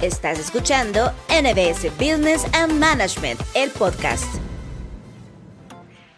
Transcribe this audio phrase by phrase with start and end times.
[0.00, 4.32] Estás escuchando NBS Business and Management, el podcast.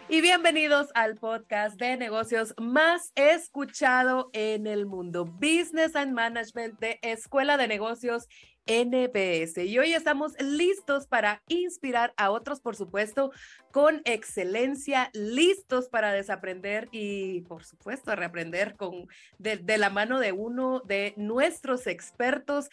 [0.06, 6.98] Y bienvenidos al podcast de negocios más escuchado en el mundo, Business and Management de
[7.01, 8.28] Escuela de Negocios
[8.66, 9.64] NBS.
[9.64, 13.33] Y hoy estamos listos para inspirar a otros, por supuesto,
[13.72, 20.33] con excelencia, listos para desaprender y, por supuesto, reaprender con, de, de la mano de
[20.33, 22.68] uno de nuestros expertos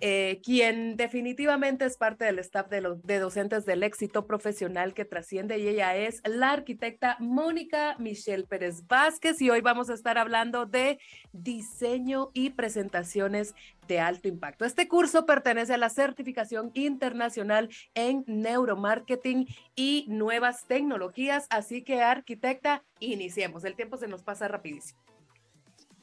[0.00, 5.04] eh, quien definitivamente es parte del staff de, los, de docentes del éxito profesional que
[5.04, 10.18] trasciende y ella es la arquitecta Mónica Michelle Pérez Vázquez y hoy vamos a estar
[10.18, 10.98] hablando de
[11.32, 13.54] diseño y presentaciones
[13.88, 14.64] de alto impacto.
[14.64, 22.84] Este curso pertenece a la certificación internacional en neuromarketing y nuevas tecnologías, así que arquitecta,
[23.00, 23.64] iniciemos.
[23.64, 25.09] El tiempo se nos pasa rapidísimo.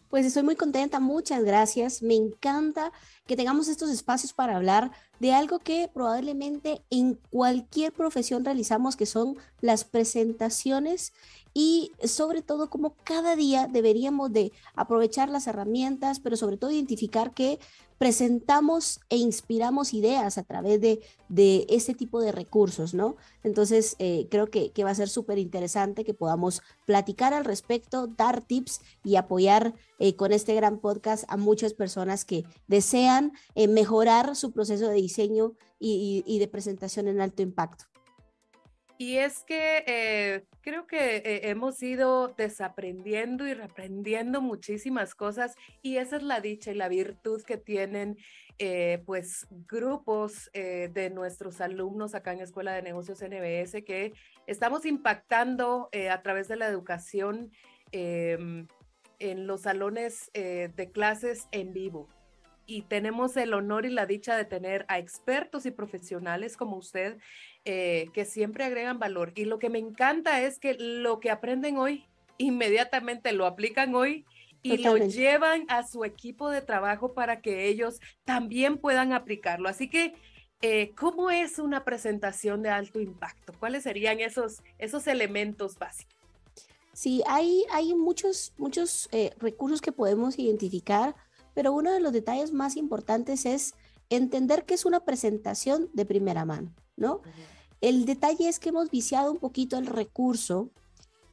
[0.09, 2.01] Pues estoy muy contenta, muchas gracias.
[2.01, 2.93] Me encanta
[3.25, 9.05] que tengamos estos espacios para hablar de algo que probablemente en cualquier profesión realizamos, que
[9.05, 11.13] son las presentaciones
[11.53, 17.33] y sobre todo como cada día deberíamos de aprovechar las herramientas, pero sobre todo identificar
[17.33, 17.59] que
[17.97, 23.15] presentamos e inspiramos ideas a través de, de este tipo de recursos, ¿no?
[23.43, 28.07] Entonces, eh, creo que, que, va a ser súper interesante que podamos platicar al respecto,
[28.07, 33.67] dar tips y apoyar eh, con este gran podcast a muchas personas que desean eh,
[33.67, 37.85] mejorar su proceso de diseño y, de presentación en alto impacto.
[38.99, 45.97] Y es que eh, creo que eh, hemos ido desaprendiendo y reaprendiendo muchísimas cosas y
[45.97, 48.17] esa es la dicha y la virtud que tienen
[48.57, 54.13] eh, pues grupos de nuestros alumnos acá en Escuela de Negocios NBS que
[54.47, 57.51] estamos impactando a través de la educación
[57.91, 58.65] em,
[59.19, 62.09] en los salones de clases en vivo
[62.67, 67.17] y tenemos el honor y la dicha de tener a expertos y profesionales como usted
[67.63, 69.31] eh, que siempre agregan valor.
[69.35, 72.05] Y lo que me encanta es que lo que aprenden hoy,
[72.37, 74.25] inmediatamente lo aplican hoy
[74.61, 75.07] y Totalmente.
[75.07, 79.69] lo llevan a su equipo de trabajo para que ellos también puedan aplicarlo.
[79.69, 80.13] Así que,
[80.61, 83.53] eh, ¿cómo es una presentación de alto impacto?
[83.59, 86.17] ¿Cuáles serían esos, esos elementos básicos?
[86.91, 91.15] Sí, hay, hay muchos, muchos eh, recursos que podemos identificar
[91.57, 93.73] pero uno de los detalles más importantes es
[94.11, 97.15] entender que es una presentación de primera mano, ¿no?
[97.15, 97.81] Uh -huh.
[97.81, 100.69] El detalle es que hemos viciado un poquito el recurso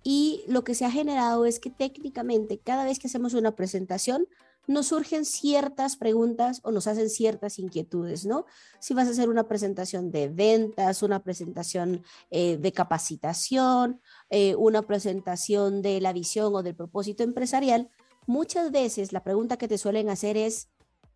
[0.03, 4.27] y lo que se ha generado es que técnicamente cada vez que hacemos una presentación
[4.67, 8.47] nos surgen ciertas preguntas o nos hacen ciertas inquietudes, ¿no?
[8.81, 14.81] Si vas a hacer una presentación de ventas, una presentación eh, de capacitación, eh, una
[14.81, 17.91] presentación de la visión o del propósito empresarial,
[18.27, 20.69] muchas veces la pregunta que te suelen hacer es,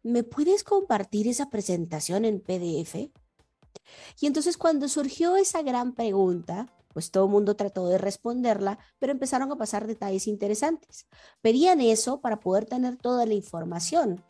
[0.03, 3.11] ¿me puedes compartir esa presentación en PDF?
[4.21, 9.13] Y entonces cuando surgió esa gran pregunta, pues todo el mundo trató de responderla, pero
[9.13, 11.07] empezaron a pasar detalles interesantes.
[11.41, 14.25] Pedían eso para poder tener toda la información.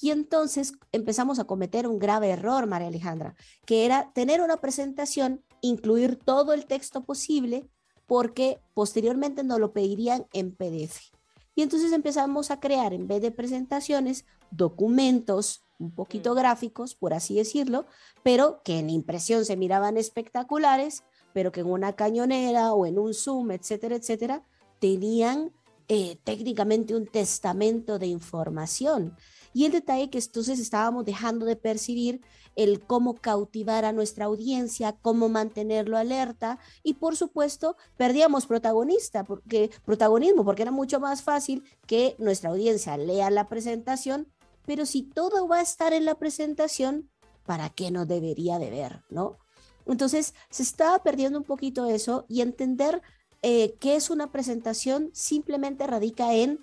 [0.00, 3.34] Y entonces empezamos a cometer un grave error, María Alejandra,
[3.66, 7.68] que era tener una presentación, incluir todo el texto posible,
[8.06, 11.12] porque posteriormente nos lo pedirían en PDF.
[11.54, 17.34] Y entonces empezamos a crear, en vez de presentaciones, documentos un poquito gráficos, por así
[17.34, 17.86] decirlo,
[18.22, 21.02] pero que en impresión se miraban espectaculares,
[21.32, 24.44] pero que en una cañonera o en un Zoom, etcétera, etcétera,
[24.78, 25.52] tenían
[25.88, 29.16] eh, técnicamente un testamento de información.
[29.54, 32.20] Y el detalle que entonces estábamos dejando de percibir
[32.56, 39.70] el cómo cautivar a nuestra audiencia, cómo mantenerlo alerta y por supuesto perdíamos protagonista, porque,
[39.84, 44.28] protagonismo, porque era mucho más fácil que nuestra audiencia lea la presentación,
[44.66, 47.10] pero si todo va a estar en la presentación,
[47.46, 49.38] ¿para qué no debería de ver, no?
[49.86, 53.02] Entonces se estaba perdiendo un poquito eso y entender
[53.42, 56.60] eh, qué es una presentación simplemente radica en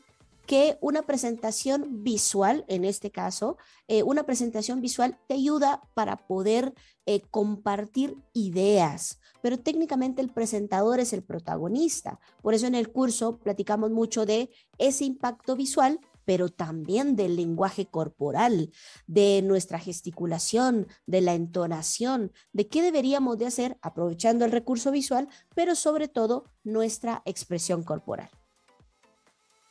[0.50, 3.58] que una presentación visual, en este caso,
[3.88, 6.74] eh, una presentación visual te ayuda para poder
[7.06, 12.20] eh, compartir ideas, pero técnicamente el presentador es el protagonista.
[12.42, 17.88] Por eso en el curso platicamos mucho de ese impacto visual pero también del lenguaje
[17.88, 18.72] corporal,
[19.08, 25.28] de nuestra gesticulación, de la entonación, de qué deberíamos de hacer aprovechando el recurso visual,
[25.56, 28.30] pero sobre todo nuestra expresión corporal.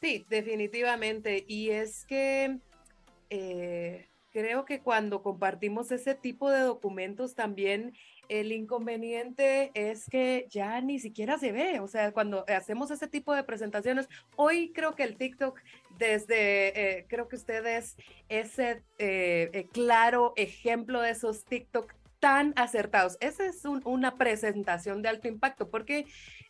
[0.01, 1.45] Sí, definitivamente.
[1.49, 2.59] Y es que
[3.31, 7.95] eh, creo que cuando compartimos ese tipo de documentos también
[8.29, 13.35] el inconveniente es que ya ni siquiera se ve, o sea, cuando hacemos ese tipo
[13.35, 14.07] de presentaciones,
[14.37, 15.59] hoy creo que el TikTok,
[15.97, 17.97] desde, eh, creo que ustedes,
[18.29, 23.17] ese eh, claro ejemplo de esos TikTok tan acertados.
[23.21, 26.05] Esa es una presentación de alto impacto, porque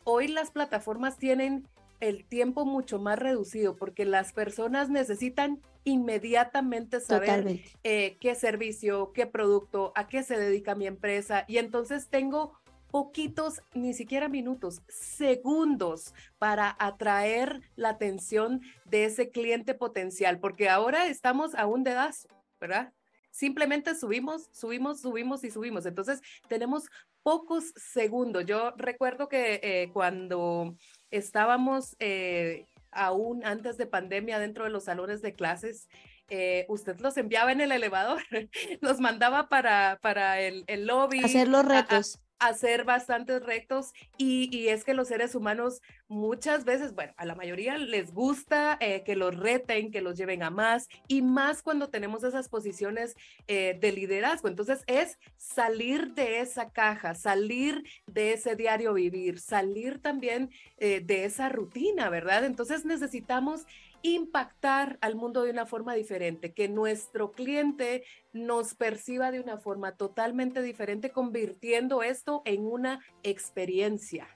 [0.04, 1.68] hoy las plataformas tienen
[2.00, 9.26] el tiempo mucho más reducido porque las personas necesitan inmediatamente saber eh, qué servicio, qué
[9.26, 12.52] producto, a qué se dedica mi empresa y entonces tengo
[12.90, 21.06] poquitos, ni siquiera minutos, segundos para atraer la atención de ese cliente potencial, porque ahora
[21.06, 22.28] estamos a un dedazo,
[22.60, 22.92] ¿verdad?
[23.30, 25.86] Simplemente subimos, subimos, subimos y subimos.
[25.86, 26.88] Entonces tenemos
[27.22, 28.46] pocos segundos.
[28.46, 30.74] Yo recuerdo que eh, cuando
[31.10, 35.88] estábamos eh, aún antes de pandemia dentro de los salones de clases,
[36.30, 38.22] eh, usted los enviaba en el elevador,
[38.80, 41.24] los mandaba para, para el, el lobby.
[41.24, 47.12] Hacer los retos hacer bastantes rectos y, es que los seres humanos muchas veces, bueno,
[47.16, 51.22] a la mayoría les gusta eh, que los reten, que los lleven a más y
[51.22, 54.48] más cuando tenemos esas posiciones eh, de liderazgo.
[54.48, 61.24] Entonces es salir de esa caja, salir de ese diario vivir, salir también eh, de
[61.24, 62.44] esa rutina, ¿verdad?
[62.44, 63.66] Entonces necesitamos
[64.02, 69.96] impactar al mundo de una forma diferente, que nuestro cliente nos perciba de una forma
[69.96, 74.28] totalmente diferente, convirtiendo esto en una experiencia.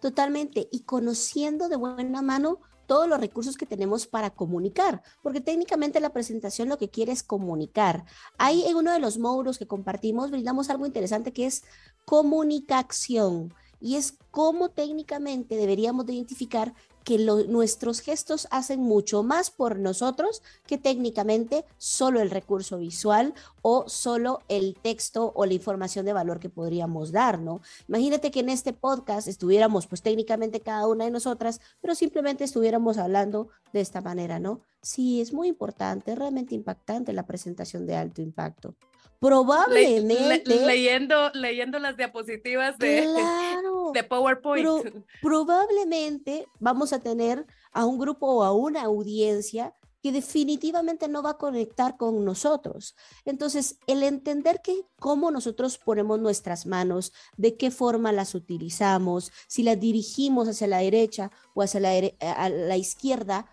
[0.00, 6.00] Totalmente, y conociendo de buena mano todos los recursos que tenemos para comunicar, porque técnicamente
[6.00, 8.04] la presentación lo que quiere es comunicar.
[8.36, 11.62] Ahí en uno de los módulos que compartimos brindamos algo interesante que es
[12.04, 16.74] comunicación y es cómo técnicamente deberíamos de identificar
[17.04, 23.88] que nuestros gestos hacen mucho más por nosotros que técnicamente solo el recurso visual o
[23.88, 27.60] solo el texto o la información de valor que podríamos dar, ¿no?
[27.88, 32.98] Imagínate que en este podcast estuviéramos pues técnicamente cada una de nosotras, pero simplemente estuviéramos
[32.98, 34.60] hablando de esta manera, ¿no?
[34.82, 38.74] Sí, es muy importante, realmente impactante la presentación de alto impacto.
[39.20, 40.66] Probablemente.
[40.66, 43.06] leyendo, leyendo las diapositivas de,
[43.94, 45.04] de PowerPoint.
[45.20, 51.30] probablemente vamos a tener a un grupo o a una audiencia que definitivamente no va
[51.30, 52.96] a conectar con nosotros.
[53.26, 59.62] Entonces, el entender que cómo nosotros ponemos nuestras manos, de qué forma las utilizamos, si
[59.62, 61.90] las dirigimos hacia la derecha o hacia la,
[62.20, 63.46] a la izquierda,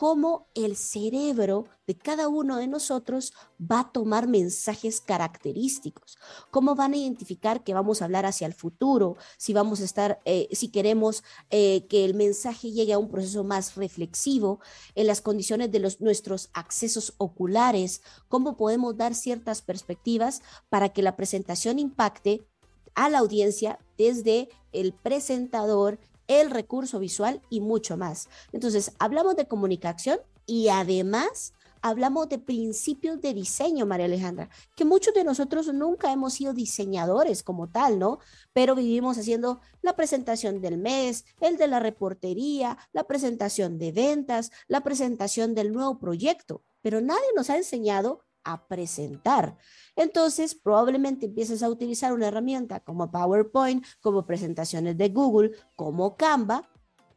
[0.00, 6.16] cómo el cerebro de cada uno de nosotros va a tomar mensajes característicos,
[6.50, 10.22] cómo van a identificar que vamos a hablar hacia el futuro, si vamos a estar,
[10.24, 14.60] eh, si queremos eh, que el mensaje llegue a un proceso más reflexivo,
[14.94, 21.02] en las condiciones de los, nuestros accesos oculares, cómo podemos dar ciertas perspectivas para que
[21.02, 22.46] la presentación impacte
[22.94, 25.98] a la audiencia desde el presentador,
[26.30, 28.28] el recurso visual y mucho más.
[28.52, 35.12] Entonces, hablamos de comunicación y además hablamos de principios de diseño, María Alejandra, que muchos
[35.12, 38.20] de nosotros nunca hemos sido diseñadores como tal, ¿no?
[38.52, 44.52] Pero vivimos haciendo la presentación del mes, el de la reportería, la presentación de ventas,
[44.68, 49.56] la presentación del nuevo proyecto, pero nadie nos ha enseñado a presentar.
[49.96, 56.68] Entonces, probablemente empieces a utilizar una herramienta como PowerPoint, como presentaciones de Google, como Canva,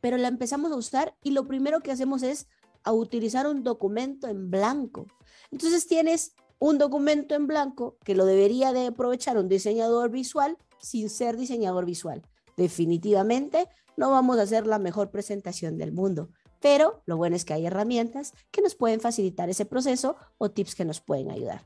[0.02, 2.48] pero la empezamos a usar y lo primero que hacemos es
[2.84, 5.08] a utilizar un documento en blanco.
[5.52, 11.10] Entonces tienes un documento en blanco que lo debería de aprovechar un diseñador visual sin
[11.10, 12.22] ser diseñador visual.
[12.58, 16.30] Definitivamente no vamos a hacer la mejor presentación del mundo
[16.63, 20.75] pero lo bueno es que hay herramientas que nos pueden facilitar ese proceso o tips
[20.75, 21.62] que nos pueden ayudar.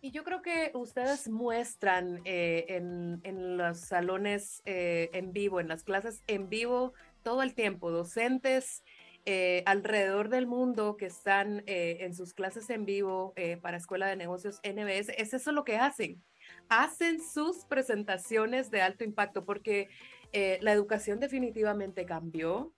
[0.00, 5.82] Y yo creo que ustedes muestran eh, en, los salones eh, en vivo, en las
[5.82, 8.82] clases en vivo, todo el tiempo, docentes
[9.26, 14.60] eh, alrededor del mundo que están en sus clases en vivo para Escuela de Negocios
[14.62, 16.22] NBS, es eso lo que hacen.
[16.70, 19.88] Hacen sus presentaciones de alto impacto porque
[20.32, 22.72] la educación definitivamente cambió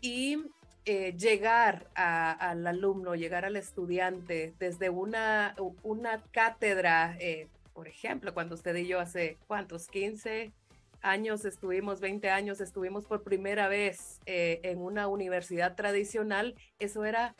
[0.00, 0.38] y
[0.86, 8.54] eh, llegar al alumno, llegar al estudiante desde una, una cátedra, eh, por ejemplo, cuando
[8.54, 10.52] usted y yo hace cuántos, 15
[11.02, 17.34] años estuvimos, 20 años estuvimos por primera vez eh, en una universidad tradicional, eso era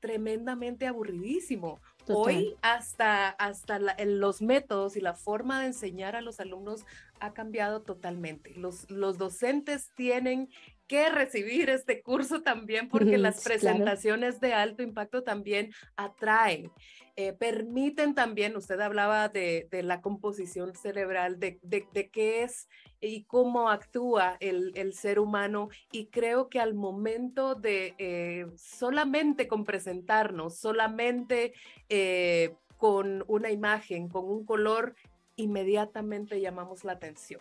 [0.00, 1.80] tremendamente aburridísimo.
[2.08, 6.84] Hoy hasta, hasta los métodos y la forma de enseñar a los alumnos
[7.20, 8.54] ha cambiado totalmente.
[8.56, 10.48] Los, los docentes tienen
[10.92, 16.70] qué recibir este curso también, porque las presentaciones de alto impacto también atraen.
[17.16, 22.68] Eh, permiten también, usted hablaba de, la composición cerebral, de, qué es
[23.00, 29.64] y cómo actúa el, ser humano y creo que al momento de eh, solamente con
[29.64, 31.54] presentarnos, solamente
[31.88, 34.94] eh, con una imagen, con un color,
[35.36, 37.40] inmediatamente llamamos la atención.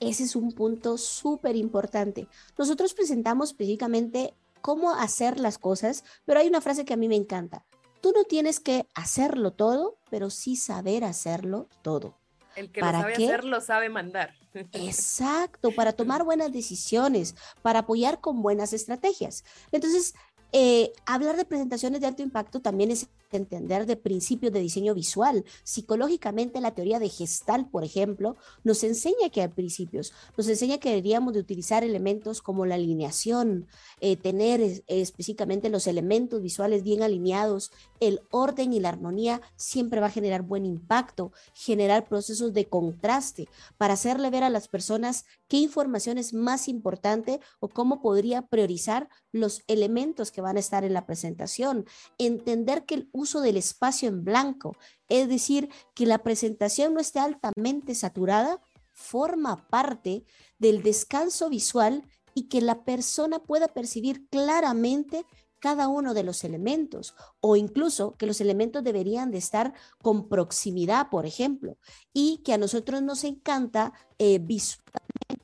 [0.00, 2.28] Ese es un punto súper importante.
[2.56, 7.16] Nosotros presentamos específicamente cómo hacer las cosas, pero hay una frase que a mí me
[7.16, 7.64] encanta.
[8.00, 12.14] Tú no tienes que hacerlo todo, pero sí saber hacerlo todo.
[12.54, 14.34] El que lo sabe hacer lo sabe mandar.
[14.72, 19.44] Exacto, para tomar buenas decisiones, para apoyar con buenas estrategias.
[19.72, 20.14] Entonces,
[20.52, 25.44] eh, hablar de presentaciones de alto impacto también es entender de principios de diseño visual.
[25.64, 30.90] Psicológicamente, la teoría de Gestalt, por ejemplo, nos enseña que hay principios, nos enseña que
[30.90, 33.66] deberíamos de utilizar elementos como la alineación,
[34.00, 37.70] eh, tener específicamente los elementos visuales bien alineados,
[38.00, 43.48] el orden y la armonía siempre va a generar buen impacto, generar procesos de contraste
[43.76, 49.08] para hacerle ver a las personas qué información es más importante o cómo podría priorizar
[49.32, 51.86] los elementos que van a estar en la presentación,
[52.18, 54.76] entender que el uso del espacio en blanco,
[55.08, 58.60] es decir, que la presentación no esté altamente saturada,
[58.92, 60.24] forma parte
[60.58, 65.24] del descanso visual y que la persona pueda percibir claramente
[65.60, 71.10] cada uno de los elementos o incluso que los elementos deberían de estar con proximidad,
[71.10, 71.76] por ejemplo,
[72.12, 75.37] y que a nosotros nos encanta eh, visualmente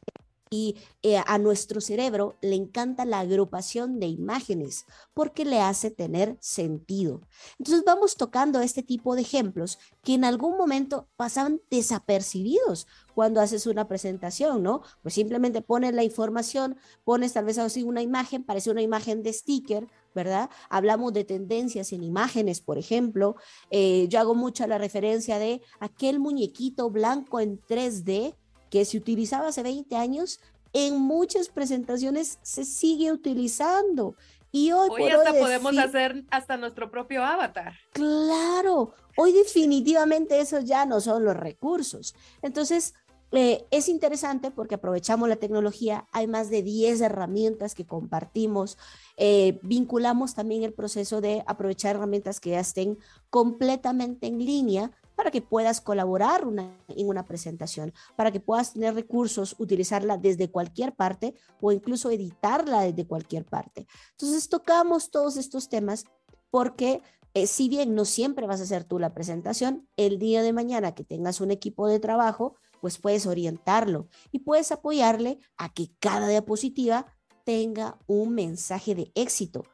[0.54, 6.36] y eh, a nuestro cerebro le encanta la agrupación de imágenes porque le hace tener
[6.40, 7.22] sentido.
[7.58, 13.66] Entonces vamos tocando este tipo de ejemplos que en algún momento pasaban desapercibidos cuando haces
[13.66, 14.82] una presentación, ¿no?
[15.02, 19.32] Pues simplemente pones la información, pones tal vez así una imagen, parece una imagen de
[19.32, 20.50] sticker, ¿verdad?
[20.70, 23.34] Hablamos de tendencias en imágenes, por ejemplo.
[23.70, 28.36] Eh, yo hago mucha la referencia de aquel muñequito blanco en 3D
[28.74, 30.40] que se utilizaba hace 20 años,
[30.72, 34.16] en muchas presentaciones se sigue utilizando.
[34.50, 37.74] Y hoy, hoy hasta podemos hacer hasta nuestro propio avatar.
[37.92, 42.16] Claro, hoy definitivamente esos ya no son los recursos.
[42.42, 42.94] Entonces,
[43.30, 48.76] eh, es interesante porque aprovechamos la tecnología, hay más de 10 herramientas que compartimos,
[49.16, 52.98] eh, vinculamos también el proceso de aprovechar herramientas que ya estén
[53.30, 56.44] completamente en línea para que puedas colaborar
[56.88, 62.82] en una presentación, para que puedas tener recursos, utilizarla desde cualquier parte o incluso editarla
[62.82, 63.86] desde cualquier parte.
[64.12, 66.04] Entonces tocamos todos estos temas
[66.50, 67.02] porque
[67.34, 70.94] eh, si bien no siempre vas a hacer tú la presentación, el día de mañana
[70.94, 76.28] que tengas un equipo de trabajo, pues puedes orientarlo y puedes apoyarle a que cada
[76.28, 77.06] diapositiva
[77.44, 79.64] tenga un mensaje de éxito,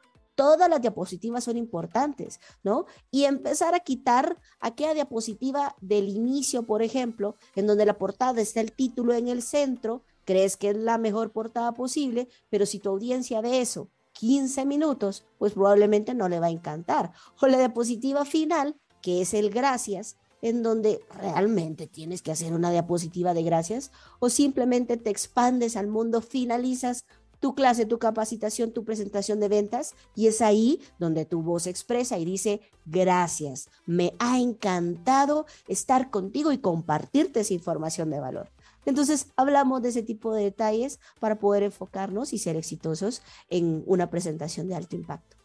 [0.41, 2.87] todas las diapositivas son importantes, ¿no?
[3.11, 8.59] Y empezar a quitar aquella diapositiva del inicio, por ejemplo, en donde la portada está
[8.59, 12.89] el título en el centro, crees que es la mejor portada posible, pero si tu
[12.89, 17.11] audiencia ve eso 15 minutos, pues probablemente no le va a encantar.
[17.39, 22.71] O la diapositiva final, que es el gracias, en donde realmente tienes que hacer una
[22.71, 27.05] diapositiva de gracias o simplemente te expandes al mundo, finalizas
[27.41, 32.17] tu clase, tu capacitación, tu presentación de ventas y es ahí donde tu voz expresa
[32.17, 38.49] y dice, gracias, me ha encantado estar contigo y compartirte esa información de valor.
[38.85, 44.09] Entonces, hablamos de ese tipo de detalles para poder enfocarnos y ser exitosos en una
[44.09, 45.40] presentación de alto impacto.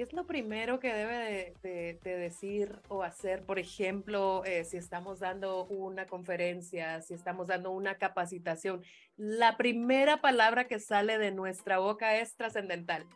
[0.00, 3.44] ¿Qué es lo primero que debe de, decir o hacer?
[3.44, 8.82] Por ejemplo, eh, si estamos dando una conferencia, si estamos dando una capacitación,
[9.18, 13.06] la primera palabra que sale de nuestra boca es trascendental.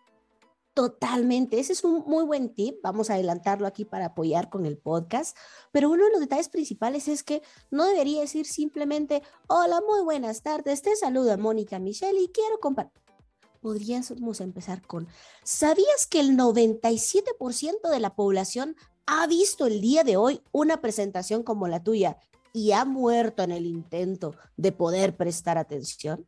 [0.74, 2.76] Totalmente, ese es un muy buen tip.
[2.82, 5.38] Vamos a adelantarlo aquí para apoyar con el podcast.
[5.72, 10.42] Pero uno de los detalles principales es que no debería decir simplemente, hola, muy buenas
[10.42, 13.03] tardes, te saluda Mónica Michelle y quiero compartir
[13.64, 15.08] podríamos empezar con,
[15.42, 21.42] ¿sabías que el 97% de la población ha visto el día de hoy una presentación
[21.42, 22.18] como la tuya
[22.52, 26.26] y ha muerto en el intento de poder prestar atención?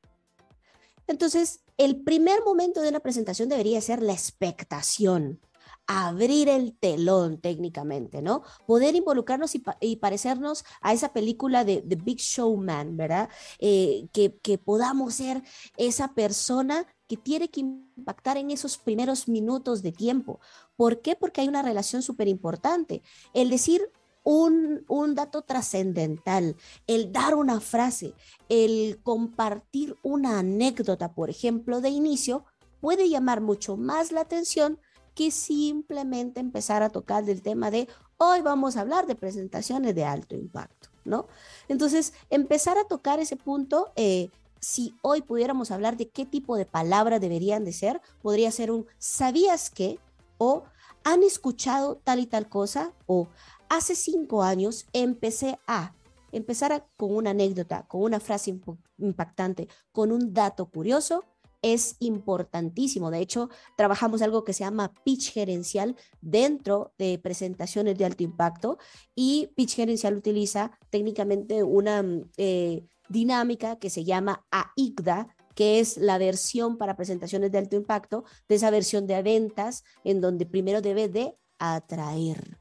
[1.07, 5.39] Entonces, el primer momento de una presentación debería ser la expectación,
[5.87, 8.45] abrir el telón técnicamente, ¿no?
[8.67, 13.29] Poder involucrarnos y, parecernos a esa película de The Big Showman, ¿verdad?
[13.59, 15.43] Eh, que, que podamos ser
[15.77, 20.41] esa persona que tiene que impactar en esos primeros minutos de tiempo.
[20.77, 21.17] ¿Por qué?
[21.17, 23.03] Porque hay una relación súper importante.
[23.35, 23.91] El decir
[24.25, 28.15] un, un dato trascendental, el dar una frase,
[28.49, 32.45] el compartir una anécdota, por ejemplo, de inicio,
[32.81, 34.81] puede llamar mucho más la atención
[35.15, 40.05] que simplemente empezar a tocar el tema de hoy vamos a hablar de presentaciones de
[40.05, 41.27] alto impacto, ¿no?
[41.69, 46.67] Entonces, empezar a tocar ese punto, eh, si hoy pudiéramos hablar de qué tipo de
[46.67, 49.99] palabras deberían de ser, podría ser un ¿sabías qué?
[50.39, 50.65] o
[51.05, 52.93] ¿han escuchado tal y tal cosa?
[53.07, 53.29] o
[53.69, 55.95] hace cinco años empecé a
[56.33, 58.59] empezar con una anécdota, con una frase
[58.99, 61.25] impactante, con un dato curioso
[61.63, 63.11] es importantísimo.
[63.11, 68.79] De hecho, trabajamos algo que se llama pitch gerencial dentro de presentaciones de alto impacto
[69.15, 75.97] y pitch gerencial utiliza técnicamente una mm, eh, dinámica que se llama AICDA, que es
[75.97, 80.83] la versión para presentaciones de alto impacto de esa versión de ventas en donde primero
[80.83, 82.59] debe de atraer.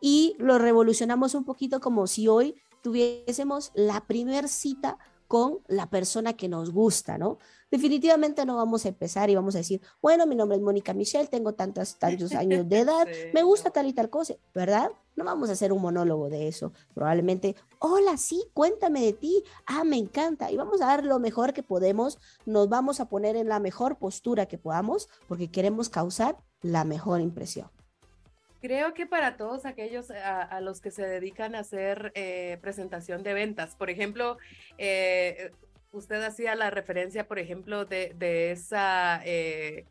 [0.00, 4.98] Y lo revolucionamos un poquito como si hoy tuviésemos la primer cita
[5.28, 7.38] con la persona que nos gusta, ¿no?
[7.72, 11.26] Definitivamente no vamos a empezar y vamos a decir, bueno, mi nombre es Mónica Michelle,
[11.26, 14.90] tengo tantos, tantos años de edad, me gusta tal y tal cosa, ¿verdad?
[15.16, 16.74] No vamos a hacer un monólogo de eso.
[16.92, 21.54] Probablemente, hola, sí, cuéntame de ti, ah, me encanta, y vamos a dar lo mejor
[21.54, 26.36] que podemos, nos vamos a poner en la mejor postura que podamos porque queremos causar
[26.60, 27.70] la mejor impresión.
[28.60, 33.32] Creo que para todos aquellos a, los que se dedican a hacer eh, presentación de
[33.32, 34.36] ventas, por ejemplo,
[34.76, 35.52] eh,
[35.92, 39.84] usted hacía la referencia, por ejemplo, de, esa eh,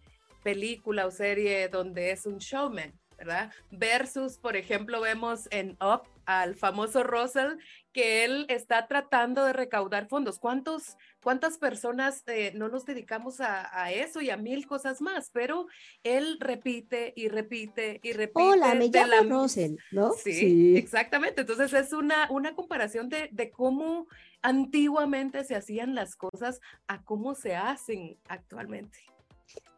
[0.43, 2.93] película o serie donde es un showman.
[3.17, 3.51] ¿verdad?
[3.69, 7.57] Versus, por ejemplo, vemos en Up al famoso Russell
[7.91, 10.39] que él está tratando de recaudar fondos.
[10.39, 15.29] ¿Cuántos, ¿Cuántas personas eh, no nos dedicamos a, eso y a mil cosas más?
[15.31, 15.67] Pero
[16.03, 18.41] él repite y repite y repite.
[18.41, 20.13] Hola, me llamo Russell, ¿no?
[20.13, 21.41] Sí, exactamente.
[21.41, 24.07] Entonces es una, una comparación de, de cómo
[24.41, 28.99] antiguamente se hacían las cosas a cómo se hacen actualmente.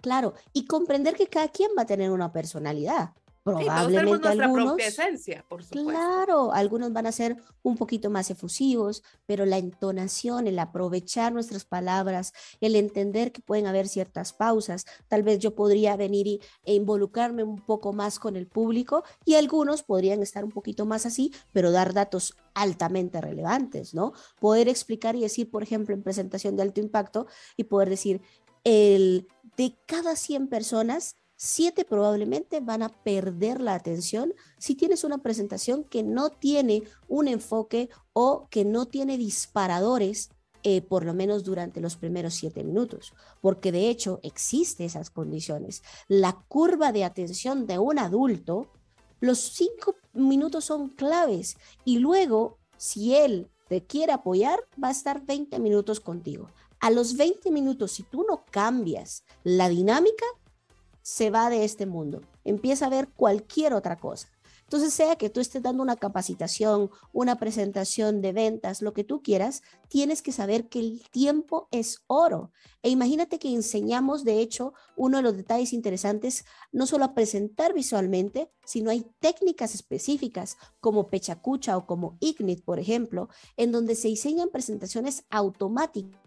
[0.01, 3.13] Claro, y comprender que cada quien va a tener una personalidad.
[3.43, 5.89] Probablemente algunos, esencia, por supuesto.
[5.89, 11.65] Claro, algunos van a ser un poquito más efusivos, pero la entonación, el aprovechar nuestras
[11.65, 12.31] palabras,
[12.61, 17.43] el entender que pueden haber ciertas pausas, tal vez yo podría venir y, e involucrarme
[17.43, 21.71] un poco más con el público y algunos podrían estar un poquito más así, pero
[21.71, 24.13] dar datos altamente relevantes, ¿no?
[24.39, 27.27] Poder explicar y decir, por ejemplo, en presentación de alto impacto
[27.57, 28.21] y poder decir,
[28.63, 29.27] el
[29.57, 35.83] de cada 100 personas, siete probablemente van a perder la atención si tienes una presentación
[35.83, 40.29] que no tiene un enfoque o que no tiene disparadores
[40.63, 45.83] eh, por lo menos durante los primeros siete minutos, porque de hecho existen esas condiciones.
[46.07, 48.71] La curva de atención de un adulto,
[49.19, 55.25] los cinco minutos son claves y luego, si él te quiere apoyar, va a estar
[55.25, 56.47] 20 minutos contigo.
[56.79, 60.25] A los 20 minutos, si tú no cambias la dinámica,
[61.03, 64.29] se va de este mundo, empieza a ver cualquier otra cosa.
[64.63, 69.21] Entonces, sea que tú estés dando una capacitación, una presentación de ventas, lo que tú
[69.21, 72.51] quieras, tienes que saber que el tiempo es oro.
[72.81, 77.73] E imagínate que enseñamos, de hecho, uno de los detalles interesantes, no solo a presentar
[77.73, 84.07] visualmente, sino hay técnicas específicas como Pechacucha o como Ignit, por ejemplo, en donde se
[84.07, 86.22] diseñan presentaciones automáticas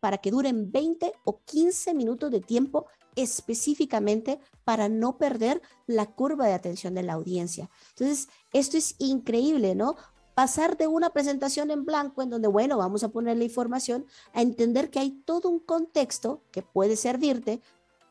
[0.00, 6.46] para que duren 20 o 15 minutos de tiempo específicamente para no perder la curva
[6.46, 7.70] de atención de la audiencia.
[7.90, 9.96] Entonces, esto es increíble, ¿no?
[10.34, 14.04] Pasar de una presentación en blanco en donde, bueno, vamos a poner la información,
[14.34, 17.62] a entender que hay todo un contexto que puede servirte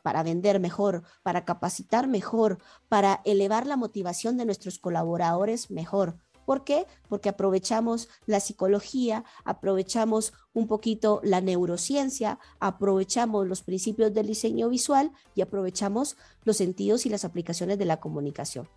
[0.01, 6.17] para vender mejor, para capacitar mejor, para elevar la motivación de nuestros colaboradores mejor.
[6.45, 6.85] ¿Por qué?
[7.09, 15.11] Porque aprovechamos la psicología, aprovechamos un poquito la neurociencia, aprovechamos los principios del diseño visual
[15.33, 18.67] y aprovechamos los sentidos y las aplicaciones de la comunicación.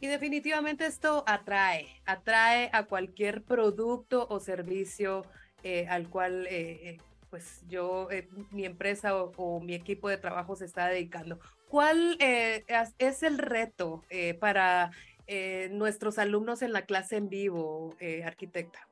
[0.00, 5.24] Y definitivamente esto atrae, atrae a cualquier producto o servicio
[5.62, 6.98] eh, al cual eh, eh,
[7.30, 8.08] pues yo,
[8.50, 11.40] mi empresa o, mi equipo de trabajo se está dedicando.
[11.68, 14.04] ¿Cuál es el reto
[14.38, 14.92] para
[15.26, 18.88] eh, nuestros alumnos en la clase en vivo, eh, arquitecta?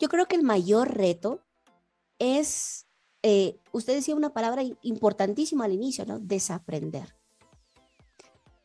[0.00, 1.40] Yo creo que el mayor reto
[2.18, 2.86] es,
[3.22, 6.18] eh, usted decía una palabra importantísima al inicio, ¿no?
[6.18, 7.14] Desaprender.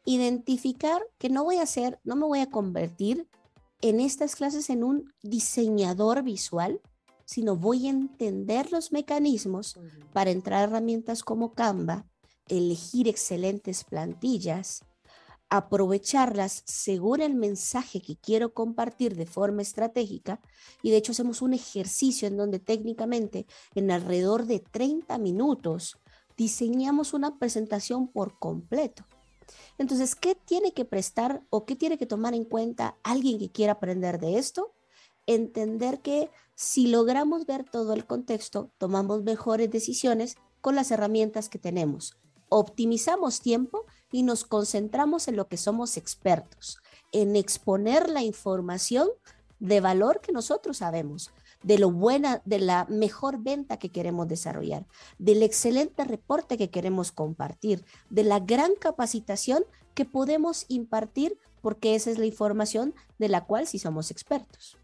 [0.05, 3.27] Identificar que no voy a ser, no me voy a convertir
[3.81, 6.81] en estas clases en un diseñador visual,
[7.25, 9.79] sino voy a entender los mecanismos
[10.13, 12.05] para entrar a herramientas como Canva,
[12.47, 14.83] elegir excelentes plantillas,
[15.49, 20.39] aprovecharlas según el mensaje que quiero compartir de forma estratégica.
[20.83, 25.97] Y de hecho hacemos un ejercicio en donde técnicamente en alrededor de 30 minutos
[26.37, 29.05] diseñamos una presentación por completo.
[29.77, 33.73] Entonces, ¿qué tiene que prestar o qué tiene que tomar en cuenta alguien que quiera
[33.73, 34.73] aprender de esto?
[35.25, 41.59] Entender que si logramos ver todo el contexto, tomamos mejores decisiones con las herramientas que
[41.59, 42.17] tenemos.
[42.49, 46.79] Optimizamos tiempo y nos concentramos en lo que somos expertos,
[47.11, 49.07] en exponer la información
[49.59, 51.31] de valor que nosotros sabemos,
[51.63, 54.85] de lo buena, de la mejor venta que queremos desarrollar,
[55.17, 62.09] del excelente reporte que queremos compartir, de la gran capacitación que podemos impartir, porque esa
[62.11, 64.77] es la información de la cual sí somos expertos.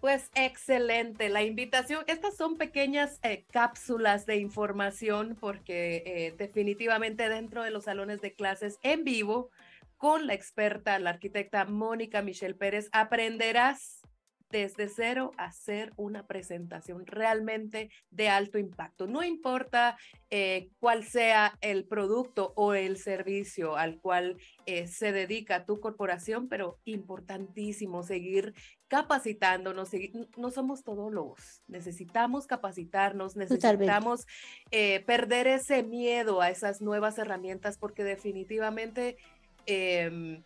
[0.00, 2.04] Pues excelente la invitación.
[2.06, 8.34] Estas son pequeñas eh, cápsulas de información porque eh, definitivamente dentro de los salones de
[8.34, 9.50] clases en vivo
[9.96, 14.02] con la experta, la arquitecta Mónica Michelle Pérez, aprenderás
[14.50, 19.06] desde cero hacer una presentación realmente de alto impacto.
[19.06, 19.98] No importa
[20.30, 26.48] eh, cuál sea el producto o el servicio al cual eh, se dedica tu corporación,
[26.48, 28.54] pero importantísimo seguir
[28.88, 29.90] capacitándonos.
[30.36, 34.26] no somos todólogos, necesitamos capacitarnos, necesitamos
[34.70, 39.16] eh, perder ese miedo a esas nuevas herramientas porque definitivamente
[39.66, 40.44] em,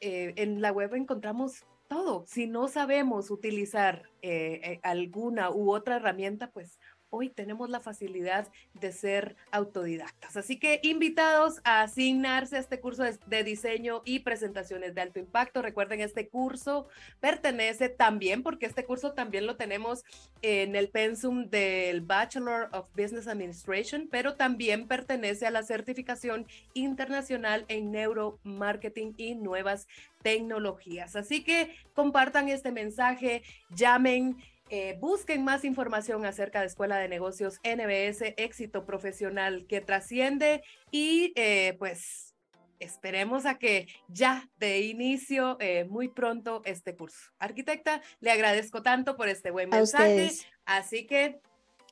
[0.00, 2.24] en la web encontramos todo.
[2.26, 6.80] Si no sabemos utilizar eh, eh, alguna u otra herramienta, pues
[7.14, 10.36] hoy tenemos la facilidad de ser autodidactas.
[10.36, 15.62] Así que invitados a asignarse a este curso de, diseño y presentaciones de alto impacto.
[15.62, 16.88] Recuerden, este curso
[17.20, 20.04] pertenece también, porque este curso también lo tenemos
[20.42, 27.64] en el pensum del Bachelor of Business Administration, pero también pertenece a la certificación internacional
[27.68, 29.86] en neuromarketing y nuevas
[30.22, 31.14] tecnologías.
[31.14, 34.36] Así que compartan este mensaje, llamen
[34.76, 41.32] eh, busquen más información acerca de Escuela de Negocios NBS, éxito profesional que trasciende y
[41.36, 42.34] eh, pues
[42.80, 47.30] esperemos a que ya de inicio eh, muy pronto este curso.
[47.38, 50.32] Arquitecta, le agradezco tanto por este buen mensaje.
[50.64, 51.40] Así que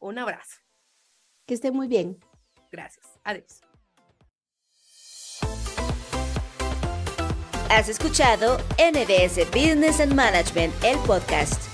[0.00, 0.58] un abrazo.
[1.46, 2.18] Que esté muy bien.
[2.72, 3.06] Gracias.
[3.22, 3.60] Adiós.
[7.70, 11.71] Has escuchado NBS Business and Management, el podcast.